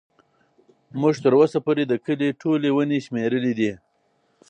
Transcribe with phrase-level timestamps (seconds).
[1.01, 3.71] موږ تر اوسه پورې د کلي ټولې ونې شمېرلي دي.